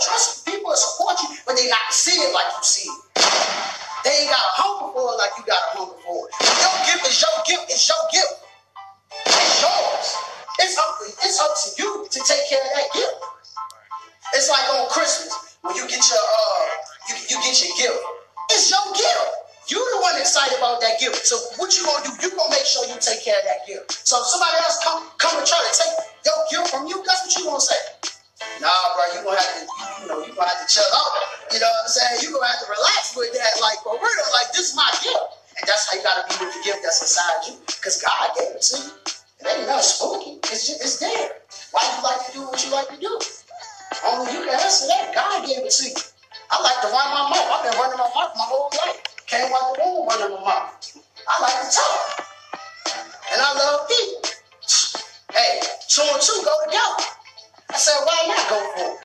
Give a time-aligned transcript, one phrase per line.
[0.00, 3.00] trust people and support you, but they not see it like you see it.
[4.04, 6.32] They ain't got a hunger for it like you got a hunger for it.
[6.40, 7.64] Your gift is your gift.
[7.68, 8.34] It's your gift.
[9.28, 10.06] It's yours.
[10.60, 10.92] It's up.
[11.04, 13.16] It's up to you to take care of that gift.
[14.32, 16.64] It's like on Christmas when you get your uh
[17.12, 18.00] you, you get your gift.
[18.56, 19.28] It's your gift.
[19.68, 21.26] You the one excited about that gift.
[21.28, 22.12] So what you gonna do?
[22.24, 24.06] You gonna make sure you take care of that gift.
[24.08, 25.94] So if somebody else come come and try to take
[26.24, 27.99] your gift from you, guess what you gonna say?
[28.60, 31.12] Nah, bro, you gonna have to, you, know, you gonna have to chill out.
[31.52, 32.20] You know what I'm saying?
[32.20, 34.26] You gonna have to relax with that, like for real.
[34.36, 35.24] Like this is my gift,
[35.56, 38.52] and that's how you gotta be with the gift that's inside you, because God gave
[38.52, 38.92] it to you.
[39.40, 40.32] It ain't nothing spooky.
[40.52, 41.40] It's just it's there.
[41.72, 43.12] Why you like to do what you like to do?
[44.04, 45.16] Only you can answer that.
[45.16, 45.96] God gave it to you.
[46.52, 47.48] I like to run my mouth.
[47.48, 49.00] I've been running my mouth my whole life.
[49.24, 50.76] Came out the womb running my mouth.
[51.24, 52.28] I like to talk.
[53.32, 54.20] And I love people.
[55.32, 57.19] Hey, two and two go together.